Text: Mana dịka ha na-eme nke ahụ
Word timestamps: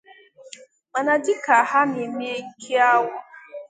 Mana 0.93 1.13
dịka 1.23 1.55
ha 1.69 1.81
na-eme 1.89 2.29
nke 2.49 2.73
ahụ 2.91 3.09